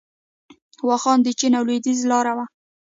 [0.87, 2.45] واخان د چین او لویدیځ لاره وه